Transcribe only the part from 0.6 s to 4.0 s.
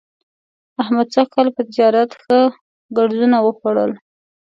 احمد سږ کال په تجارت ښه ګړزونه وخوړل.